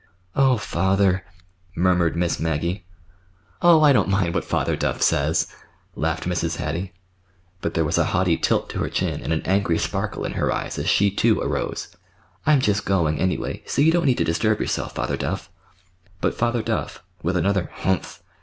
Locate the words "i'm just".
12.47-12.83